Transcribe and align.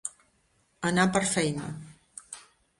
Anar 0.91 1.05
per 1.19 1.23
feina. 1.35 1.71